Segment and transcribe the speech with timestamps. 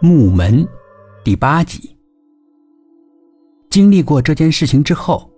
[0.00, 0.64] 木门
[1.24, 1.96] 第八集。
[3.68, 5.28] 经历过这件事情之后，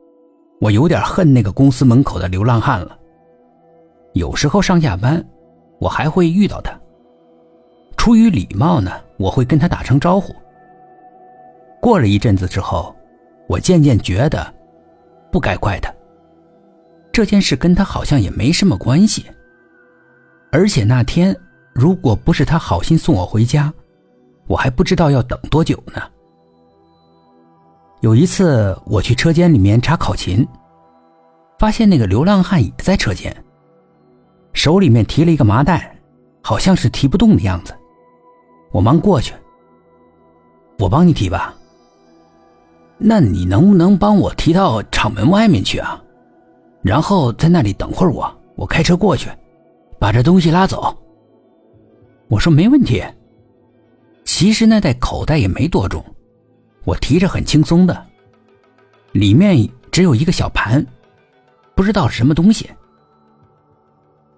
[0.61, 2.99] 我有点恨那个公司门口的流浪汉了。
[4.13, 5.27] 有时候上下班，
[5.79, 6.79] 我还会遇到他。
[7.97, 10.35] 出于礼貌呢，我会跟他打声招呼。
[11.81, 12.95] 过了一阵子之后，
[13.49, 14.47] 我渐渐觉得
[15.33, 15.91] 不该怪他。
[17.11, 19.25] 这件事跟他好像也没什么关系。
[20.53, 21.35] 而且那天，
[21.73, 23.73] 如果不是他好心送我回家，
[24.51, 26.03] 我还不知道要等多久呢。
[28.01, 30.45] 有一次，我去车间里面查考勤，
[31.57, 33.33] 发现那个流浪汉也在车间，
[34.53, 35.97] 手里面提了一个麻袋，
[36.43, 37.73] 好像是提不动的样子。
[38.73, 39.33] 我忙过去，
[40.81, 41.55] 我帮你提吧。
[42.99, 46.03] 那你能不能帮我提到厂门外面去啊？
[46.83, 49.31] 然后在那里等会儿我，我开车过去，
[49.97, 50.93] 把这东西拉走。
[52.27, 53.01] 我说没问题。
[54.33, 56.03] 其实那袋口袋也没多重。
[56.85, 58.07] 我提着很轻松的，
[59.11, 60.87] 里面只有一个小盘，
[61.75, 62.71] 不知道什么东西。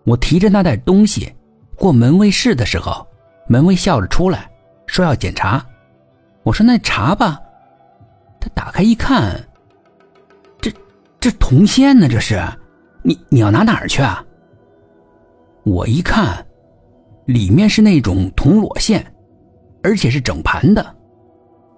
[0.05, 1.31] 我提着那袋东西
[1.77, 3.07] 过门卫室的时候，
[3.47, 4.51] 门卫笑着出来，
[4.87, 5.63] 说要检查。
[6.43, 7.39] 我说那查吧。
[8.41, 9.47] 他打开一看，
[10.59, 10.73] 这
[11.21, 12.09] 这铜线呢？
[12.09, 12.43] 这是
[13.03, 14.25] 你你要拿哪儿去啊？
[15.65, 16.45] 我一看，
[17.27, 19.15] 里面是那种铜裸线，
[19.83, 20.97] 而且是整盘的。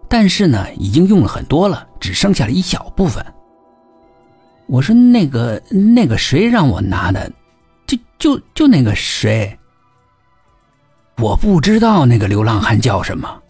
[0.09, 3.25] 但是呢，已经用了很多了，只剩下了一小部分。
[4.67, 7.31] 我说：“那个那个谁让我拿的？
[7.87, 9.59] 就就就那个谁？
[11.19, 13.43] 我不知道那个流浪汉叫什么。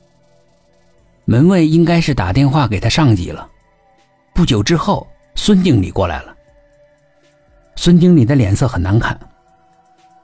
[1.25, 3.49] 门卫应该是打电话给他上级了。
[4.35, 6.35] 不久之后，孙经理过来了。
[7.77, 9.19] 孙经理的脸色很难看，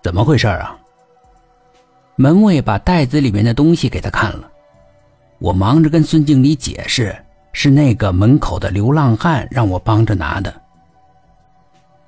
[0.02, 0.76] 怎么回事啊？
[2.20, 4.52] 门卫把袋子里面的东西给他看了。”
[5.40, 7.16] 我忙着跟孙经理解释，
[7.54, 10.54] 是那个门口的流浪汉让我帮着拿的。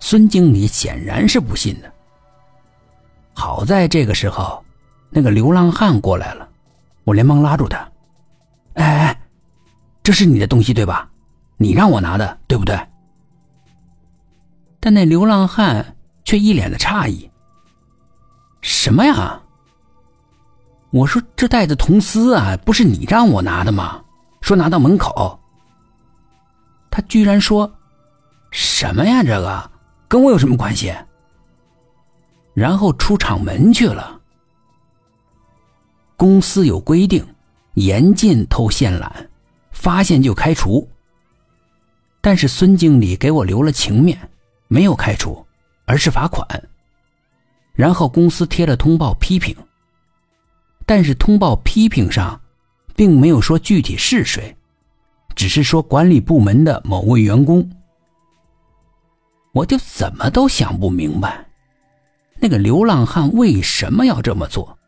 [0.00, 1.90] 孙经理显然是不信的。
[3.32, 4.62] 好在这个时候，
[5.08, 6.46] 那个流浪汉过来了，
[7.04, 7.78] 我连忙拉住他
[8.76, 9.20] ：“哎哎，
[10.02, 11.08] 这是你的东西对吧？
[11.56, 12.78] 你让我拿的对不对？”
[14.78, 17.30] 但那流浪汉却一脸的诧异
[18.60, 19.40] ：“什么呀？”
[20.92, 24.02] 我说：“这袋子铜丝啊，不是你让我拿的吗？
[24.42, 25.40] 说拿到门口。”
[26.90, 27.72] 他居然说
[28.52, 29.22] ：“什么呀？
[29.22, 29.70] 这个
[30.06, 30.94] 跟我有什么关系？”
[32.52, 34.20] 然后出厂门去了。
[36.14, 37.26] 公司有规定，
[37.74, 39.10] 严禁偷线缆，
[39.70, 40.86] 发现就开除。
[42.20, 44.30] 但是孙经理给我留了情面，
[44.68, 45.44] 没有开除，
[45.86, 46.46] 而是罚款。
[47.72, 49.56] 然后公司贴了通报批评。
[50.86, 52.40] 但是通报批评上，
[52.94, 54.56] 并没有说具体是谁，
[55.34, 57.70] 只是说管理部门的某位员工。
[59.52, 61.46] 我就怎么都想不明白，
[62.40, 64.78] 那个流浪汉为什么要这么做？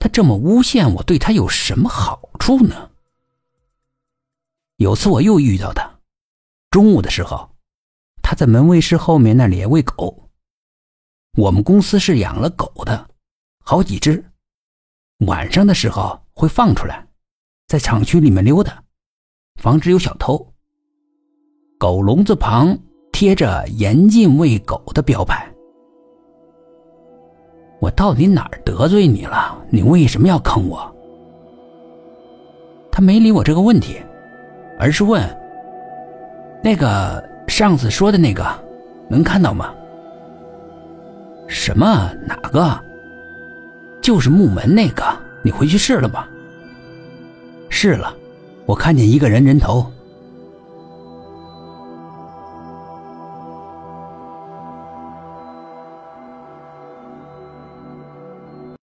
[0.00, 2.90] 他这么诬陷我，对他有什么好处呢？
[4.76, 5.98] 有次我又遇到他，
[6.70, 7.50] 中午的时候，
[8.22, 10.28] 他在门卫室后面那里喂狗。
[11.36, 13.08] 我们公司是养了狗的，
[13.64, 14.24] 好几只。
[15.26, 17.04] 晚上的时候会放出来，
[17.66, 18.80] 在厂区里面溜达，
[19.60, 20.54] 防止有小偷。
[21.76, 22.78] 狗笼子旁
[23.10, 25.52] 贴着严禁喂狗的标牌。
[27.80, 29.60] 我到底哪儿得罪你了？
[29.70, 30.94] 你为什么要坑我？
[32.92, 34.00] 他没理我这个问题，
[34.78, 35.20] 而是问
[36.62, 38.44] ：“那个上次说的那个，
[39.08, 39.74] 能看到吗？”
[41.48, 42.12] 什么？
[42.24, 42.87] 哪个？
[44.00, 45.04] 就是木门那个，
[45.42, 46.28] 你回去试了吧。
[47.68, 48.14] 试了，
[48.66, 49.92] 我看见一个人人头